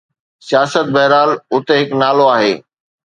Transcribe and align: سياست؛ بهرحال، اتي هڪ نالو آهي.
سياست؛ 0.47 0.87
بهرحال، 0.95 1.31
اتي 1.55 1.73
هڪ 1.81 1.89
نالو 2.01 2.23
آهي. 2.35 2.53